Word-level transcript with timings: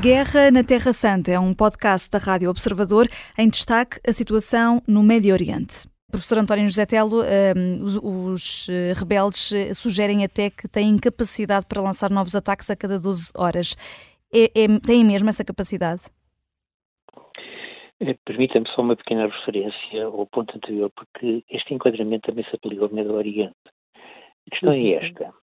Guerra 0.00 0.52
na 0.52 0.62
Terra 0.62 0.92
Santa 0.92 1.32
é 1.32 1.40
um 1.40 1.52
podcast 1.52 2.08
da 2.08 2.18
Rádio 2.18 2.48
Observador 2.48 3.08
em 3.36 3.48
destaque 3.48 3.98
a 4.06 4.12
situação 4.12 4.80
no 4.86 5.02
Médio 5.02 5.32
Oriente. 5.32 5.88
Professor 6.08 6.38
António 6.38 6.68
José 6.68 6.86
Telo, 6.86 7.20
um, 7.20 7.82
os, 7.82 7.96
os, 7.96 8.68
eh, 8.68 8.92
rebeldes 8.94 9.52
eh, 9.52 9.74
sugerem 9.74 10.24
até 10.24 10.50
que 10.50 10.68
têm 10.68 10.96
capacidade 10.98 11.66
para 11.66 11.82
lançar 11.82 12.10
novos 12.10 12.36
ataques 12.36 12.70
a 12.70 12.76
cada 12.76 12.98
12 13.00 13.32
horas. 13.36 13.74
É, 14.32 14.44
é, 14.44 14.78
têm 14.86 15.04
mesmo 15.04 15.28
essa 15.30 15.44
capacidade? 15.44 16.02
Eh, 18.00 18.14
permita-me 18.24 18.68
só 18.68 18.82
uma 18.82 18.94
pequena 18.94 19.26
referência 19.26 20.04
ao 20.04 20.26
ponto 20.28 20.56
anterior, 20.56 20.92
porque 20.94 21.42
este 21.50 21.74
enquadramento 21.74 22.28
também 22.28 22.44
se 22.44 22.54
aplica 22.54 22.84
ao 22.84 22.92
Médio 22.92 23.14
Oriente. 23.14 23.56
A 24.46 24.50
questão 24.50 24.72
é 24.72 24.76
uhum. 24.76 24.94
esta. 24.94 25.34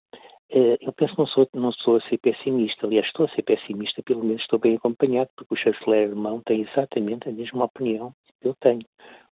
Eh, 0.56 0.78
eu 0.80 0.92
penso 0.92 1.14
que 1.14 1.18
não 1.18 1.26
sou, 1.26 1.48
não 1.52 1.72
sou 1.72 1.96
a 1.96 2.00
ser 2.02 2.16
pessimista, 2.18 2.86
aliás, 2.86 3.06
estou 3.08 3.26
a 3.26 3.28
ser 3.30 3.42
pessimista, 3.42 4.00
pelo 4.04 4.22
menos 4.22 4.40
estou 4.42 4.56
bem 4.60 4.76
acompanhado, 4.76 5.28
porque 5.34 5.52
o 5.52 5.56
chanceler 5.56 6.06
alemão 6.06 6.40
tem 6.46 6.62
exatamente 6.62 7.28
a 7.28 7.32
mesma 7.32 7.64
opinião 7.64 8.14
que 8.40 8.46
eu 8.46 8.54
tenho. 8.60 8.86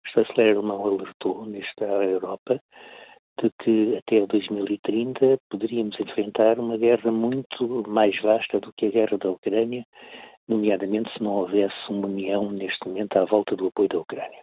O 0.05 0.10
chanceler 0.13 0.55
alemão 0.55 0.82
alertou 0.86 1.46
nesta 1.46 1.84
Europa 1.84 2.62
de 3.41 3.52
que 3.62 3.98
até 3.98 4.26
2030 4.26 5.38
poderíamos 5.50 6.00
enfrentar 6.00 6.58
uma 6.58 6.77
guerra 6.77 7.12
muito 7.12 7.84
mais 7.90 8.18
vasta 8.22 8.62
do 8.62 8.72
que 8.72 8.86
a 8.86 8.91
guerra 8.91 9.18
da 9.18 9.30
Ucrânia, 9.30 9.86
nomeadamente 10.48 11.12
se 11.12 11.22
não 11.22 11.34
houvesse 11.34 11.76
uma 11.90 12.08
união 12.08 12.49
neste 12.49 12.88
momento 12.88 13.18
à 13.18 13.26
volta 13.26 13.58
do 13.58 13.68
apoio 13.68 13.90
da 13.90 13.99
Ucrânia. 13.99 14.40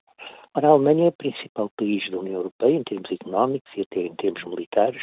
Ora, 0.55 0.69
a 0.69 0.71
Alemanha 0.73 1.07
é 1.07 1.09
o 1.09 1.13
principal 1.13 1.71
país 1.77 2.11
da 2.11 2.19
União 2.19 2.37
Europeia 2.37 2.77
em 2.77 2.83
termos 2.83 3.11
económicos 3.11 3.71
e 3.77 3.83
até 3.83 4.01
em 4.01 4.15
termos 4.15 4.45
militares, 4.45 5.03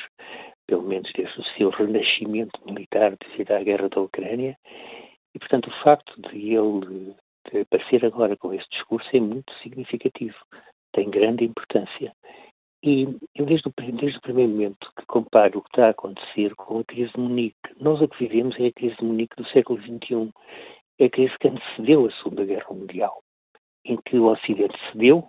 pelo 0.67 0.83
menos 0.83 1.11
desde 1.15 1.39
o 1.39 1.43
seu 1.57 1.69
renascimento 1.69 2.59
militar 2.65 3.15
devido 3.17 3.51
à 3.51 3.63
guerra 3.63 3.89
da 3.89 4.01
Ucrânia, 4.01 4.57
e 5.35 5.39
portanto 5.39 5.67
o 5.67 5.83
facto 5.83 6.13
de 6.21 6.53
ele 6.53 7.15
aparecer 7.61 8.05
agora 8.05 8.37
com 8.37 8.53
esse 8.53 8.67
discurso 8.69 9.07
é 9.13 9.19
muito 9.19 9.53
significativo, 9.61 10.37
tem 10.93 11.09
grande 11.09 11.43
importância. 11.45 12.13
E 12.83 13.03
eu, 13.33 13.45
desde 13.45 13.69
o, 13.69 13.73
desde 13.93 14.17
o 14.17 14.21
primeiro 14.21 14.51
momento, 14.51 14.91
que 14.97 15.05
comparo 15.05 15.59
o 15.59 15.61
que 15.61 15.69
está 15.69 15.87
a 15.87 15.91
acontecer 15.91 16.53
com 16.55 16.79
a 16.79 16.83
crise 16.83 17.13
de 17.13 17.19
Munique. 17.19 17.55
Nós 17.79 18.01
a 18.01 18.07
que 18.09 18.19
vivemos 18.19 18.59
é 18.59 18.67
a 18.67 18.73
crise 18.73 18.97
de 18.97 19.05
Munique 19.05 19.37
do 19.37 19.47
século 19.47 19.81
XXI. 19.81 20.29
É 20.99 21.05
a 21.05 21.09
crise 21.09 21.33
que 21.39 21.47
antecedeu 21.47 22.05
a 22.05 22.11
Segunda 22.11 22.43
Guerra 22.43 22.73
Mundial, 22.73 23.23
em 23.85 23.97
que 24.05 24.17
o 24.17 24.25
Ocidente 24.25 24.77
cedeu 24.91 25.25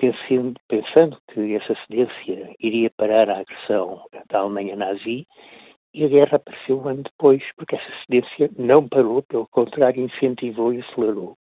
pensando, 0.00 0.58
pensando 0.66 1.18
que 1.28 1.54
essa 1.54 1.76
cedência 1.86 2.56
iria 2.58 2.90
parar 2.96 3.28
a 3.28 3.40
agressão 3.40 4.02
da 4.30 4.40
Alemanha 4.40 4.74
nazi, 4.74 5.26
e 5.92 6.04
a 6.04 6.08
guerra 6.08 6.36
apareceu 6.36 6.80
um 6.80 6.88
ano 6.88 7.02
depois, 7.02 7.42
porque 7.56 7.76
essa 7.76 7.92
cedência 8.04 8.50
não 8.58 8.88
parou, 8.88 9.22
pelo 9.22 9.46
contrário, 9.48 10.02
incentivou 10.02 10.72
e 10.72 10.80
acelerou 10.80 11.36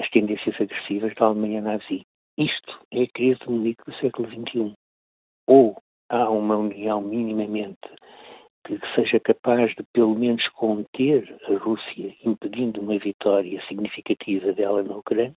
as 0.00 0.08
tendências 0.10 0.58
agressivas 0.60 1.14
da 1.14 1.26
Alemanha 1.26 1.60
nazi. 1.60 2.06
Isto 2.38 2.80
é 2.90 3.02
a 3.02 3.08
crise 3.08 3.38
do 3.40 3.52
Munique 3.52 3.84
do 3.84 3.94
século 3.96 4.28
XXI. 4.28 4.72
Ou 5.46 5.76
há 6.08 6.30
uma 6.30 6.56
união 6.56 7.00
minimamente 7.00 7.88
que 8.66 8.80
seja 8.94 9.20
capaz 9.20 9.74
de, 9.74 9.84
pelo 9.92 10.14
menos, 10.14 10.48
conter 10.48 11.36
a 11.48 11.56
Rússia, 11.58 12.14
impedindo 12.24 12.80
uma 12.80 12.98
vitória 12.98 13.62
significativa 13.68 14.52
dela 14.52 14.82
na 14.82 14.96
Ucrânia, 14.96 15.34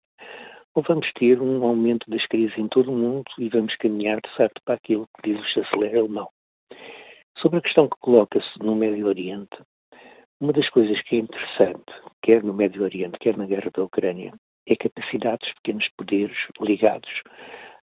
ou 0.75 0.83
vamos 0.83 1.09
ter 1.13 1.41
um 1.41 1.65
aumento 1.65 2.09
das 2.09 2.25
crises 2.27 2.55
em 2.57 2.67
todo 2.67 2.91
o 2.91 2.95
mundo 2.95 3.23
e 3.39 3.47
vamos 3.47 3.73
caminhar, 3.77 4.19
de 4.19 4.35
facto, 4.35 4.61
para 4.65 4.75
aquilo 4.75 5.07
que 5.15 5.31
diz 5.31 5.41
o 5.41 5.49
chanceler 5.49 5.97
alemão. 5.97 6.29
Sobre 7.37 7.59
a 7.59 7.61
questão 7.61 7.87
que 7.87 7.97
coloca-se 8.01 8.59
no 8.59 8.75
Médio 8.75 9.07
Oriente, 9.07 9.57
uma 10.39 10.51
das 10.51 10.69
coisas 10.69 11.01
que 11.03 11.15
é 11.15 11.19
interessante, 11.19 11.91
quer 12.21 12.43
no 12.43 12.53
Médio 12.53 12.83
Oriente, 12.83 13.17
quer 13.19 13.37
na 13.37 13.45
guerra 13.45 13.71
da 13.73 13.83
Ucrânia, 13.83 14.33
é 14.67 14.73
a 14.73 14.77
capacidade 14.77 15.39
dos 15.39 15.53
pequenos 15.55 15.87
poderes 15.97 16.37
ligados 16.59 17.09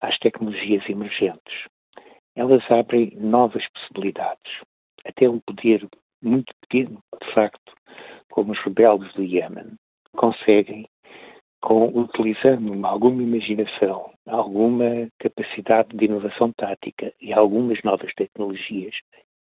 às 0.00 0.18
tecnologias 0.18 0.88
emergentes. 0.88 1.68
Elas 2.34 2.62
abrem 2.70 3.12
novas 3.16 3.66
possibilidades. 3.72 4.62
Até 5.04 5.28
um 5.28 5.40
poder 5.40 5.86
muito 6.22 6.54
pequeno, 6.62 7.02
de 7.22 7.34
facto, 7.34 7.74
como 8.30 8.52
os 8.52 8.60
rebeldes 8.60 9.12
do 9.14 9.22
Iémen, 9.22 9.74
conseguem 10.16 10.86
com, 11.60 11.86
utilizando 11.88 12.86
alguma 12.86 13.22
imaginação, 13.22 14.10
alguma 14.26 15.08
capacidade 15.18 15.96
de 15.96 16.04
inovação 16.06 16.52
tática 16.56 17.12
e 17.20 17.32
algumas 17.32 17.82
novas 17.82 18.12
tecnologias 18.14 18.94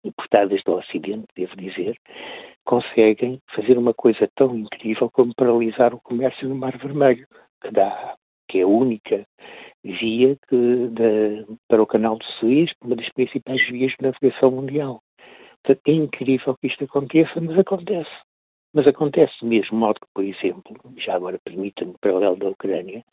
importadas 0.05 0.63
do 0.65 0.75
Ocidente, 0.75 1.27
devo 1.37 1.57
dizer, 1.57 1.97
conseguem 2.65 3.39
fazer 3.55 3.77
uma 3.79 3.95
coisa 3.95 4.29
tão 4.35 4.57
incrível 4.57 5.11
como 5.11 5.35
paralisar 5.35 5.95
o 5.95 6.01
comércio 6.01 6.49
no 6.49 6.55
Mar 6.55 6.77
Vermelho, 6.79 7.27
que 7.63 7.71
dá, 7.71 8.15
que 8.49 8.59
é 8.59 8.63
a 8.63 8.67
única 8.67 9.25
via 9.85 10.37
que, 10.49 10.89
de, 10.89 11.47
para 11.69 11.83
o 11.83 11.87
Canal 11.87 12.19
de 12.19 12.27
Suez, 12.39 12.71
uma 12.83 12.97
das 12.97 13.09
principais 13.11 13.61
vias 13.69 13.93
de 13.93 14.03
navegação 14.03 14.51
mundial. 14.51 15.01
Portanto, 15.63 15.89
é 15.89 15.93
incrível 15.93 16.57
que 16.61 16.69
isto 16.69 16.85
aconteça, 16.85 17.41
mas 17.41 17.59
acontece. 17.59 18.11
Mas 18.73 18.87
acontece 18.87 19.45
mesmo 19.45 19.79
modo 19.79 20.01
que, 20.01 20.07
por 20.15 20.25
exemplo, 20.25 20.77
já 20.97 21.17
agora 21.17 21.39
permita-me, 21.45 21.95
paralelo 22.01 22.37
da 22.37 22.49
Ucrânia, 22.51 23.05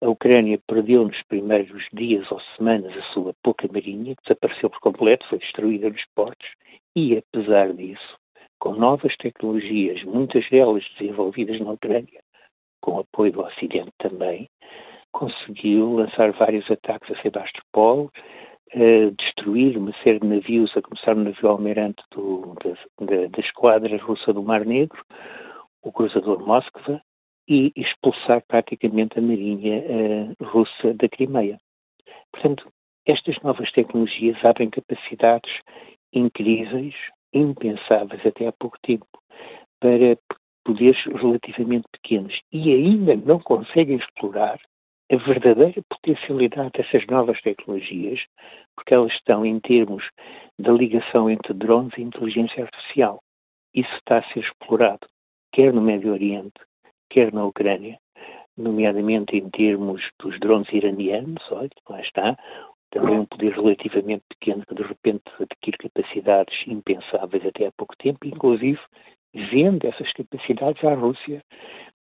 a 0.00 0.08
Ucrânia 0.08 0.60
perdeu 0.66 1.04
nos 1.04 1.20
primeiros 1.24 1.84
dias 1.92 2.30
ou 2.30 2.40
semanas 2.56 2.96
a 2.96 3.02
sua 3.12 3.34
pouca 3.42 3.66
marinha, 3.72 4.14
desapareceu 4.22 4.70
por 4.70 4.80
completo, 4.80 5.26
foi 5.28 5.38
destruída 5.38 5.88
nos 5.88 6.04
portos, 6.14 6.46
e 6.94 7.16
apesar 7.16 7.72
disso, 7.72 8.18
com 8.60 8.74
novas 8.74 9.16
tecnologias, 9.16 10.02
muitas 10.04 10.48
delas 10.50 10.84
desenvolvidas 10.98 11.58
na 11.60 11.72
Ucrânia, 11.72 12.22
com 12.80 12.98
apoio 12.98 13.32
do 13.32 13.40
Ocidente 13.40 13.90
também, 13.98 14.48
conseguiu 15.12 15.94
lançar 15.94 16.32
vários 16.32 16.70
ataques 16.70 17.10
a 17.10 17.22
Sebastopol, 17.22 18.10
destruir 19.16 19.76
uma 19.76 19.92
série 20.02 20.20
de 20.20 20.26
navios, 20.26 20.76
a 20.76 20.82
começar 20.82 21.14
no 21.14 21.24
navio 21.24 21.48
almirante 21.48 22.02
do, 22.10 22.54
da, 22.62 23.06
da, 23.06 23.26
da, 23.28 23.40
esquadra 23.40 23.96
russa 23.98 24.32
do 24.32 24.42
Mar 24.42 24.64
Negro, 24.64 25.00
o 25.82 25.92
cruzador 25.92 26.44
Moskva, 26.44 27.00
e 27.48 27.72
expulsar 27.76 28.42
praticamente 28.48 29.18
a 29.18 29.22
marinha 29.22 29.82
uh, 29.82 30.44
russa 30.44 30.94
da 30.94 31.08
Crimeia. 31.08 31.58
Portanto, 32.32 32.66
estas 33.06 33.38
novas 33.42 33.70
tecnologias 33.72 34.42
abrem 34.44 34.70
capacidades 34.70 35.52
incríveis, 36.12 36.94
impensáveis 37.32 38.24
até 38.24 38.46
há 38.46 38.52
pouco 38.52 38.78
tempo, 38.82 39.06
para 39.80 40.16
poderes 40.64 40.98
relativamente 41.04 41.86
pequenos 41.92 42.34
e 42.50 42.72
ainda 42.72 43.14
não 43.16 43.38
conseguem 43.38 43.98
explorar 43.98 44.58
a 45.12 45.16
verdadeira 45.16 45.82
potencialidade 45.88 46.72
dessas 46.72 47.06
novas 47.06 47.40
tecnologias, 47.42 48.20
porque 48.74 48.94
elas 48.94 49.12
estão 49.12 49.44
em 49.44 49.60
termos 49.60 50.08
da 50.58 50.72
ligação 50.72 51.28
entre 51.28 51.52
drones 51.52 51.96
e 51.98 52.02
inteligência 52.02 52.64
artificial. 52.64 53.20
Isso 53.74 53.94
está 53.96 54.18
a 54.18 54.32
ser 54.32 54.40
explorado, 54.40 55.06
quer 55.52 55.72
no 55.72 55.82
Médio 55.82 56.12
Oriente, 56.12 56.60
quer 57.10 57.32
na 57.32 57.44
Ucrânia, 57.44 57.98
nomeadamente 58.56 59.36
em 59.36 59.50
termos 59.50 60.02
dos 60.18 60.38
drones 60.40 60.72
iranianos, 60.72 61.42
olha, 61.50 61.70
lá 61.88 62.00
está, 62.00 62.36
também 62.90 63.18
um 63.18 63.26
poder 63.26 63.52
relativamente 63.52 64.22
pequeno 64.28 64.64
que 64.66 64.74
de 64.74 64.82
repente 64.82 65.24
adquire 65.40 65.76
capacidades 65.78 66.56
impensáveis 66.66 67.44
até 67.44 67.66
há 67.66 67.72
pouco 67.76 67.96
tempo, 67.96 68.26
inclusive 68.26 68.80
vende 69.34 69.86
essas 69.88 70.12
capacidades 70.12 70.82
à 70.84 70.94
Rússia 70.94 71.42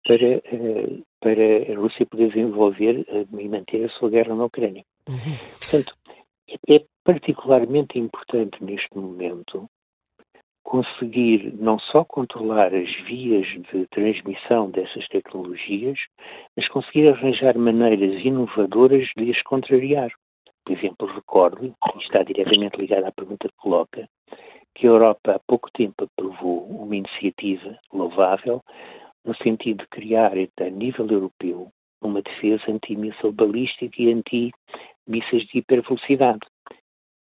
para, 0.07 0.25
eh, 0.25 0.99
para 1.21 1.73
a 1.73 1.77
Rússia 1.77 2.07
poder 2.07 2.29
desenvolver 2.29 3.05
eh, 3.09 3.27
e 3.39 3.49
manter 3.49 3.85
a 3.85 3.89
sua 3.91 4.11
guerra 4.11 4.35
na 4.35 4.45
Ucrânia. 4.45 4.85
Uhum. 5.09 5.39
Portanto, 5.59 5.95
é, 6.49 6.77
é 6.77 6.85
particularmente 7.05 7.99
importante 7.99 8.63
neste 8.63 8.97
momento 8.97 9.69
conseguir 10.65 11.53
não 11.59 11.79
só 11.79 12.05
controlar 12.05 12.75
as 12.75 12.91
vias 13.05 13.47
de 13.73 13.87
transmissão 13.89 14.71
dessas 14.71 15.07
tecnologias, 15.09 15.99
mas 16.57 16.69
conseguir 16.69 17.09
arranjar 17.09 17.59
maneiras 17.59 18.25
inovadoras 18.25 19.09
de 19.17 19.31
as 19.31 19.43
contrariar. 19.43 20.11
Por 20.65 20.77
exemplo, 20.77 21.07
recordo, 21.09 21.67
e 21.67 21.99
está 21.99 22.23
diretamente 22.23 22.81
ligado 22.81 23.05
à 23.05 23.13
pergunta 23.13 23.49
que 23.49 23.57
coloca, 23.57 24.09
que 24.75 24.87
a 24.87 24.91
Europa 24.91 25.33
há 25.33 25.41
pouco 25.47 25.71
tempo 25.73 26.05
aprovou 26.05 26.65
uma 26.65 26.97
iniciativa 26.97 27.79
louvável 27.93 28.63
no 29.25 29.35
sentido 29.37 29.79
de 29.79 29.89
criar, 29.89 30.33
a 30.33 30.71
nível 30.71 31.07
europeu, 31.09 31.71
uma 32.03 32.23
defesa 32.23 32.65
antimissile 32.69 33.33
balística 33.33 34.03
e 34.03 34.13
anti-mísseis 34.13 35.47
de 35.47 35.59
hipervelocidade. 35.59 36.41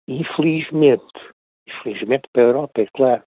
Infelizmente, 0.08 1.04
infelizmente 1.68 2.28
para 2.32 2.44
a 2.44 2.46
Europa, 2.46 2.82
é 2.82 2.88
claro, 2.94 3.24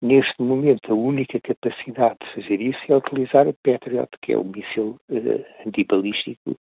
neste 0.00 0.40
momento 0.40 0.92
a 0.92 0.94
única 0.94 1.40
capacidade 1.40 2.16
de 2.20 2.34
fazer 2.34 2.60
isso 2.60 2.80
é 2.88 2.96
utilizar 2.96 3.48
a 3.48 3.52
Patriot, 3.64 4.08
que 4.22 4.32
é 4.32 4.38
o 4.38 4.44
míssil 4.44 4.96
uh, 5.10 5.66
antibalístico 5.66 6.56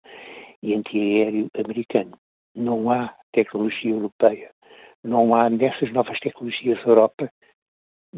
e 0.63 0.75
antiaéreo 0.75 1.49
americano. 1.55 2.19
Não 2.55 2.91
há 2.91 3.15
tecnologia 3.33 3.91
europeia, 3.91 4.51
não 5.05 5.35
há 5.35 5.51
nessas 5.51 5.93
novas 5.93 6.19
tecnologias 6.21 6.83
Europa 6.87 7.31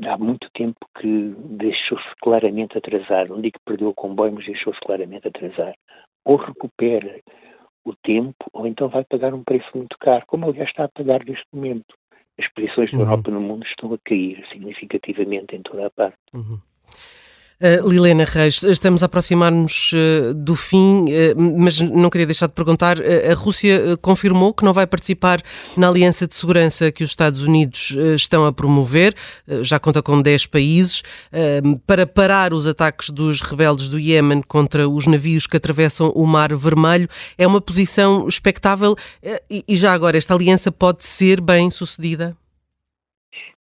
há 0.06 0.16
muito 0.18 0.48
tempo 0.54 0.78
que 0.98 1.34
deixou-se 1.56 2.08
claramente 2.20 2.76
atrasar. 2.76 3.28
Não 3.28 3.40
digo 3.40 3.58
que 3.58 3.64
perdeu 3.64 3.88
o 3.88 3.94
comboio, 3.94 4.32
mas 4.32 4.46
deixou-se 4.46 4.80
claramente 4.80 5.28
atrasar. 5.28 5.74
Ou 6.24 6.36
recupera 6.36 7.20
o 7.84 7.94
tempo, 8.02 8.44
ou 8.52 8.66
então 8.66 8.88
vai 8.88 9.04
pagar 9.04 9.34
um 9.34 9.42
preço 9.42 9.68
muito 9.74 9.96
caro, 9.98 10.24
como 10.26 10.46
aliás 10.46 10.68
está 10.68 10.84
a 10.84 10.88
pagar 10.88 11.24
neste 11.24 11.46
momento. 11.52 11.94
As 12.38 12.46
posições 12.52 12.90
da 12.92 12.98
uhum. 12.98 13.04
Europa 13.04 13.30
no 13.30 13.40
mundo 13.40 13.66
estão 13.66 13.92
a 13.92 13.98
cair 14.04 14.46
significativamente 14.52 15.56
em 15.56 15.62
toda 15.62 15.86
a 15.86 15.90
parte. 15.90 16.18
Uhum. 16.32 16.58
Uh, 17.60 17.88
Lilena 17.88 18.24
Reis, 18.24 18.62
estamos 18.62 19.02
a 19.02 19.06
aproximar-nos 19.06 19.90
uh, 19.92 20.32
do 20.32 20.54
fim, 20.54 21.06
uh, 21.06 21.58
mas 21.58 21.80
não 21.80 22.08
queria 22.08 22.26
deixar 22.26 22.46
de 22.46 22.52
perguntar. 22.52 22.98
a 23.00 23.34
Rússia 23.34 23.96
confirmou 24.00 24.54
que 24.54 24.64
não 24.64 24.72
vai 24.72 24.86
participar 24.86 25.42
na 25.76 25.88
aliança 25.88 26.24
de 26.24 26.36
segurança 26.36 26.92
que 26.92 27.02
os 27.02 27.10
Estados 27.10 27.42
Unidos 27.42 27.96
estão 28.14 28.46
a 28.46 28.52
promover, 28.52 29.14
já 29.62 29.78
conta 29.80 30.00
com 30.02 30.22
10 30.22 30.46
países, 30.46 31.02
para 31.86 32.06
parar 32.06 32.52
os 32.52 32.66
ataques 32.66 33.10
dos 33.10 33.40
rebeldes 33.40 33.88
do 33.88 33.98
Iémen 33.98 34.42
contra 34.42 34.88
os 34.88 35.06
navios 35.06 35.46
que 35.46 35.56
atravessam 35.56 36.12
o 36.14 36.26
Mar 36.26 36.54
Vermelho. 36.54 37.08
É 37.36 37.46
uma 37.46 37.60
posição 37.60 38.28
expectável 38.28 38.94
e, 39.50 39.64
e 39.66 39.76
já 39.76 39.92
agora, 39.92 40.16
esta 40.16 40.34
aliança 40.34 40.70
pode 40.70 41.04
ser 41.04 41.40
bem 41.40 41.70
sucedida? 41.70 42.36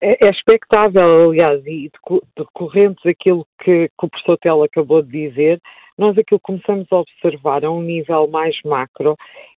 É, 0.01 0.25
é 0.25 0.29
expectável, 0.29 1.29
aliás, 1.29 1.65
e 1.65 1.89
decorrente 2.37 3.01
daquilo 3.03 3.45
que, 3.59 3.87
que 3.87 4.05
o 4.05 4.09
professor 4.09 4.37
Tel 4.37 4.63
acabou 4.63 5.01
de 5.01 5.29
dizer, 5.29 5.61
nós 5.97 6.17
aquilo 6.17 6.39
que 6.39 6.45
começamos 6.45 6.87
a 6.91 6.97
observar 6.97 7.63
a 7.63 7.71
um 7.71 7.81
nível 7.81 8.27
mais 8.27 8.55
macro 8.65 9.15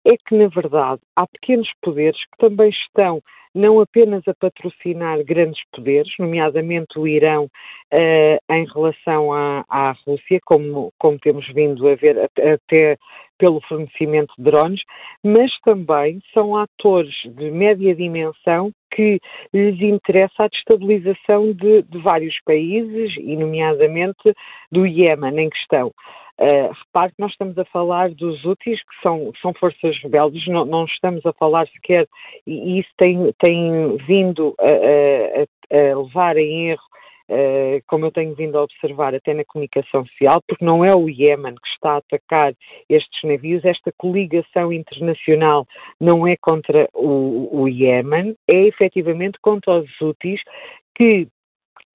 é 0.05 0.15
que, 0.17 0.35
na 0.35 0.47
verdade, 0.47 1.01
há 1.15 1.25
pequenos 1.27 1.69
poderes 1.81 2.19
que 2.19 2.37
também 2.37 2.69
estão 2.69 3.21
não 3.55 3.79
apenas 3.79 4.27
a 4.27 4.33
patrocinar 4.33 5.23
grandes 5.23 5.61
poderes, 5.71 6.11
nomeadamente 6.19 6.99
o 6.99 7.07
Irão, 7.07 7.45
uh, 7.45 8.53
em 8.53 8.65
relação 8.65 9.31
à, 9.31 9.63
à 9.69 9.95
Rússia, 10.05 10.39
como, 10.45 10.91
como, 10.99 11.17
temos 11.17 11.47
vindo 11.53 11.87
a 11.87 11.95
ver 11.95 12.29
até 12.37 12.97
pelo 13.37 13.61
fornecimento 13.61 14.33
de 14.37 14.43
drones, 14.43 14.81
mas 15.23 15.49
também 15.61 16.19
são 16.33 16.57
atores 16.57 17.15
de 17.23 17.49
média 17.49 17.95
dimensão 17.95 18.71
que 18.95 19.19
lhes 19.53 19.81
interessa 19.81 20.43
a 20.43 20.47
destabilização 20.47 21.51
de, 21.53 21.81
de 21.83 21.97
vários 21.99 22.35
países, 22.45 23.13
e 23.17 23.35
nomeadamente 23.35 24.33
do 24.71 24.85
Iémen 24.85 25.39
em 25.39 25.49
questão. 25.49 25.91
Uh, 26.37 26.67
repare 26.85 27.13
que 27.13 27.21
nós 27.21 27.31
estamos 27.31 27.57
a 27.57 27.63
falar 27.65 28.09
dos 28.09 28.43
úteis, 28.43 28.79
que 28.81 29.01
são, 29.01 29.31
são 29.41 29.53
forças 29.53 29.97
rebeldes, 30.03 30.45
não, 30.47 30.65
não, 30.65 30.83
estamos 30.85 31.25
a 31.25 31.31
falar 31.33 31.65
sequer, 31.67 32.07
e 32.45 32.79
isso 32.79 32.89
tem, 32.97 33.31
tem 33.39 33.95
vindo 34.05 34.53
a, 34.59 34.65
a, 34.65 35.91
a 35.91 35.97
levar 35.97 36.35
em 36.37 36.71
erro 36.71 36.83
Uh, 37.27 37.81
como 37.87 38.05
eu 38.05 38.11
tenho 38.11 38.35
vindo 38.35 38.55
a 38.55 38.61
observar 38.61 39.15
até 39.15 39.33
na 39.33 39.43
comunicação 39.45 40.05
social, 40.05 40.41
porque 40.47 40.63
não 40.63 40.85
é 40.85 40.95
o 40.95 41.09
Iémen 41.09 41.55
que 41.55 41.67
está 41.69 41.93
a 41.93 41.97
atacar 41.97 42.53
estes 42.87 43.23
navios, 43.23 43.65
esta 43.65 43.91
coligação 43.97 44.71
internacional 44.71 45.65
não 45.99 46.27
é 46.27 46.37
contra 46.37 46.87
o, 46.93 47.49
o 47.51 47.67
Iémen, 47.67 48.35
é 48.47 48.67
efetivamente 48.67 49.39
contra 49.41 49.79
os 49.79 50.01
Houthis 50.01 50.39
que 50.93 51.27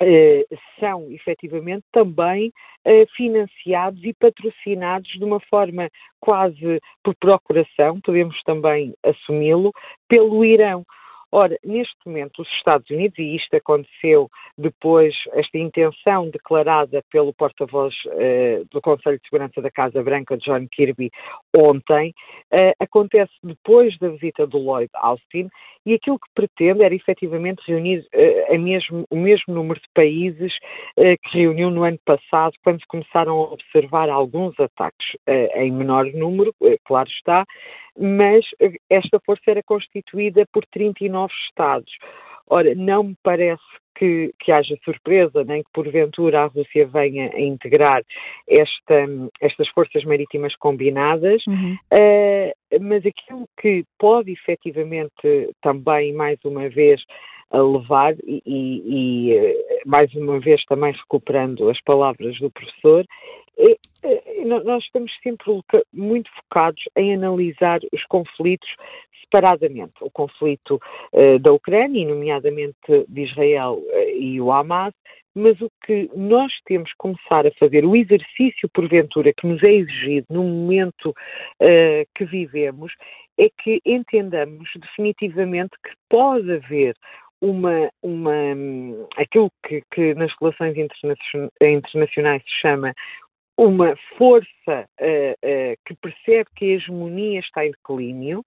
eh, 0.02 0.46
são 0.78 1.10
efetivamente 1.12 1.84
também 1.92 2.50
eh, 2.86 3.04
financiados 3.14 4.02
e 4.02 4.14
patrocinados 4.14 5.10
de 5.10 5.22
uma 5.22 5.38
forma 5.40 5.90
quase 6.18 6.80
por 7.04 7.14
procuração, 7.16 8.00
podemos 8.00 8.42
também 8.44 8.94
assumi-lo, 9.04 9.72
pelo 10.08 10.42
Irão. 10.42 10.86
Ora, 11.32 11.56
neste 11.64 11.96
momento, 12.04 12.42
os 12.42 12.48
Estados 12.48 12.90
Unidos, 12.90 13.16
e 13.18 13.36
isto 13.36 13.54
aconteceu 13.54 14.28
depois, 14.58 15.14
esta 15.32 15.58
intenção 15.58 16.28
declarada 16.28 17.04
pelo 17.10 17.32
porta-voz 17.32 17.94
uh, 18.06 18.66
do 18.70 18.80
Conselho 18.80 19.18
de 19.18 19.24
Segurança 19.28 19.62
da 19.62 19.70
Casa 19.70 20.02
Branca, 20.02 20.36
John 20.36 20.66
Kirby, 20.68 21.10
ontem, 21.56 22.14
uh, 22.52 22.72
acontece 22.80 23.32
depois 23.42 23.96
da 23.98 24.08
visita 24.08 24.46
do 24.46 24.58
Lloyd 24.58 24.90
Austin, 24.94 25.48
e 25.86 25.94
aquilo 25.94 26.18
que 26.18 26.30
pretende 26.34 26.82
era 26.82 26.94
efetivamente 26.94 27.62
reunir 27.66 28.06
uh, 28.14 28.58
mesmo, 28.58 29.04
o 29.10 29.16
mesmo 29.16 29.54
número 29.54 29.80
de 29.80 29.88
países 29.94 30.52
que 30.96 31.38
reuniu 31.38 31.70
no 31.70 31.84
ano 31.84 31.98
passado, 32.04 32.52
quando 32.62 32.80
começaram 32.88 33.32
a 33.38 33.52
observar 33.52 34.08
alguns 34.08 34.58
ataques 34.58 35.16
em 35.54 35.72
menor 35.72 36.06
número, 36.12 36.54
claro 36.84 37.08
está, 37.08 37.44
mas 37.98 38.44
esta 38.88 39.18
força 39.24 39.42
era 39.48 39.62
constituída 39.62 40.44
por 40.52 40.64
39 40.66 41.32
Estados. 41.48 41.92
Ora, 42.48 42.74
não 42.74 43.04
me 43.04 43.16
parece 43.22 43.62
que, 44.00 44.32
que, 44.40 44.50
haja 44.50 44.74
surpresa, 44.82 45.44
nem 45.44 45.62
que 45.62 45.70
porventura 45.74 46.40
a 46.40 46.46
Rússia 46.46 46.86
venha 46.86 47.30
a 47.34 47.40
integrar 47.40 48.02
esta, 48.48 49.06
estas 49.42 49.68
forças 49.68 50.02
marítimas 50.04 50.56
combinadas, 50.56 51.42
uhum. 51.46 51.76
uh, 51.92 52.80
mas 52.80 53.04
aquilo 53.04 53.46
que 53.60 53.84
pode 53.98 54.32
efetivamente 54.32 55.12
também, 55.60 56.14
mais 56.14 56.38
uma 56.46 56.66
vez, 56.70 57.02
levar, 57.52 58.14
e, 58.24 58.42
e, 58.46 59.32
e 59.34 59.82
mais 59.84 60.14
uma 60.14 60.38
vez 60.40 60.64
também 60.64 60.92
recuperando 60.92 61.68
as 61.68 61.80
palavras 61.82 62.38
do 62.38 62.50
professor, 62.50 63.04
é, 63.58 63.76
é, 64.02 64.44
nós 64.44 64.82
estamos 64.84 65.12
sempre 65.22 65.46
muito 65.92 66.30
focados 66.36 66.82
em 66.96 67.14
analisar 67.14 67.80
os 67.92 68.02
conflitos 68.04 68.68
separadamente. 69.30 69.94
O 70.00 70.10
conflito 70.10 70.80
uh, 71.12 71.38
da 71.38 71.52
Ucrânia, 71.52 72.06
nomeadamente 72.08 73.06
de 73.08 73.22
Israel 73.22 73.74
uh, 73.74 74.10
e 74.18 74.40
o 74.40 74.52
Hamas, 74.52 74.92
mas 75.34 75.60
o 75.60 75.70
que 75.86 76.10
nós 76.14 76.52
temos 76.64 76.90
que 76.90 76.96
começar 76.98 77.46
a 77.46 77.52
fazer, 77.52 77.84
o 77.84 77.94
exercício 77.94 78.68
porventura 78.72 79.32
que 79.32 79.46
nos 79.46 79.62
é 79.62 79.72
exigido 79.72 80.26
no 80.30 80.42
momento 80.42 81.10
uh, 81.10 82.06
que 82.16 82.24
vivemos, 82.24 82.92
é 83.38 83.48
que 83.62 83.80
entendamos 83.86 84.68
definitivamente 84.76 85.70
que 85.84 85.92
pode 86.08 86.52
haver 86.52 86.94
uma, 87.40 87.90
uma 88.02 88.32
aquilo 89.16 89.50
que, 89.66 89.82
que 89.92 90.14
nas 90.14 90.30
relações 90.38 90.76
internacionais 90.76 92.42
se 92.42 92.60
chama 92.60 92.92
uma 93.60 93.94
força 94.16 94.88
uh, 95.00 95.32
uh, 95.44 95.76
que 95.84 95.94
percebe 96.00 96.48
que 96.56 96.64
a 96.64 96.68
hegemonia 96.76 97.40
está 97.40 97.66
em 97.66 97.70
declínio, 97.72 98.42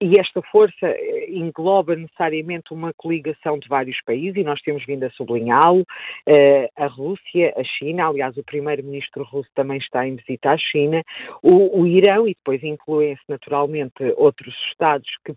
e 0.00 0.18
esta 0.18 0.40
força 0.42 0.86
eh, 0.86 1.26
engloba 1.30 1.96
necessariamente 1.96 2.72
uma 2.72 2.92
coligação 2.94 3.58
de 3.58 3.68
vários 3.68 4.00
países, 4.02 4.36
e 4.36 4.44
nós 4.44 4.60
temos 4.62 4.84
vindo 4.86 5.04
a 5.04 5.10
sublinhá-lo, 5.10 5.84
eh, 6.26 6.70
a 6.76 6.86
Rússia, 6.86 7.52
a 7.56 7.64
China, 7.64 8.06
aliás, 8.06 8.36
o 8.36 8.44
primeiro-ministro 8.44 9.24
russo 9.24 9.50
também 9.54 9.78
está 9.78 10.06
em 10.06 10.16
visita 10.16 10.50
à 10.50 10.58
China, 10.58 11.02
o, 11.42 11.80
o 11.80 11.86
Irão, 11.86 12.28
e 12.28 12.34
depois 12.34 12.62
incluem-se 12.62 13.22
naturalmente 13.28 14.02
outros 14.16 14.54
Estados 14.70 15.08
que 15.24 15.34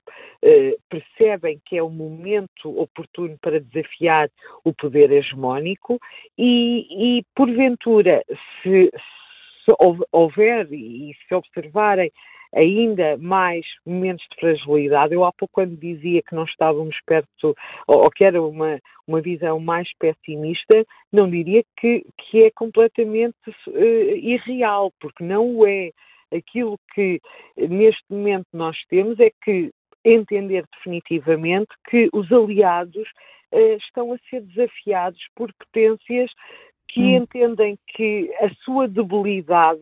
percebem 0.90 1.60
que 1.66 1.78
é 1.78 1.84
o 1.84 1.90
momento 1.90 2.80
oportuno 2.80 3.38
para 3.42 3.60
desafiar 3.60 4.30
o 4.64 4.74
poder 4.74 5.12
hegemónico, 5.12 6.00
e, 6.38 7.18
e 7.18 7.24
porventura, 7.36 8.24
se 8.62 8.92
se 9.64 9.72
houver 10.12 10.68
e 10.72 11.16
se 11.28 11.36
observarem 11.36 12.12
ainda 12.54 13.18
mais 13.18 13.66
momentos 13.86 14.26
de 14.32 14.40
fragilidade. 14.40 15.14
Eu 15.14 15.24
há 15.24 15.32
pouco 15.32 15.54
quando 15.54 15.78
dizia 15.78 16.22
que 16.22 16.36
não 16.36 16.44
estávamos 16.44 16.96
perto, 17.06 17.56
ou, 17.88 18.04
ou 18.04 18.12
que 18.12 18.24
era 18.24 18.42
uma, 18.42 18.80
uma 19.08 19.22
visão 19.22 19.60
mais 19.60 19.90
pessimista, 19.98 20.86
não 21.12 21.30
diria 21.30 21.64
que, 21.78 22.06
que 22.18 22.44
é 22.44 22.52
completamente 22.52 23.36
uh, 23.68 24.16
irreal, 24.16 24.92
porque 25.00 25.24
não 25.24 25.56
o 25.56 25.68
é. 25.68 25.92
Aquilo 26.34 26.80
que 26.94 27.20
neste 27.58 28.06
momento 28.10 28.46
nós 28.54 28.78
temos 28.90 29.20
é 29.20 29.30
que 29.44 29.70
entender 30.06 30.64
definitivamente 30.78 31.68
que 31.90 32.10
os 32.14 32.32
aliados 32.32 33.06
uh, 33.52 33.76
estão 33.76 34.14
a 34.14 34.18
ser 34.30 34.42
desafiados 34.44 35.20
por 35.36 35.52
potências 35.54 36.32
que 36.88 37.02
hum. 37.02 37.18
entendem 37.18 37.78
que 37.88 38.34
a 38.40 38.50
sua 38.64 38.88
debilidade 38.88 39.82